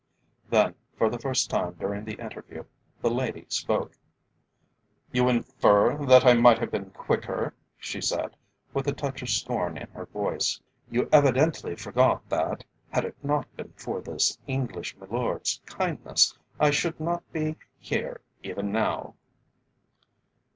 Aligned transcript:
Then, 0.49 0.73
for 0.97 1.11
the 1.11 1.19
first 1.19 1.51
time 1.51 1.73
during 1.73 2.05
the 2.05 2.19
interview, 2.19 2.63
the 3.03 3.11
lady 3.11 3.45
spoke. 3.49 3.95
"You 5.11 5.29
infer 5.29 6.03
that 6.07 6.25
I 6.25 6.33
might 6.33 6.57
have 6.57 6.71
been 6.71 6.89
quicker?" 6.89 7.53
she 7.77 8.01
said, 8.01 8.35
with 8.73 8.87
a 8.87 8.93
touch 8.93 9.21
of 9.21 9.29
scorn 9.29 9.77
in 9.77 9.87
her 9.91 10.07
voice. 10.07 10.59
"You 10.89 11.07
evidently 11.11 11.75
forget 11.75 12.19
that, 12.29 12.63
had 12.89 13.05
it 13.05 13.23
not 13.23 13.55
been 13.55 13.73
for 13.75 14.01
this 14.01 14.39
English 14.47 14.97
milord's 14.97 15.61
kindness, 15.67 16.35
I 16.59 16.71
should 16.71 16.99
not 16.99 17.21
be 17.31 17.57
here 17.77 18.21
even 18.41 18.71
now." 18.71 19.13